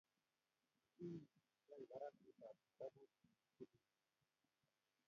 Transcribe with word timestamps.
ki 0.95 1.07
toi 1.65 1.83
barakutab 1.89 2.53
kitabut 2.61 3.11
nyu 3.19 3.29
ne 3.33 3.45
tilil 3.55 3.87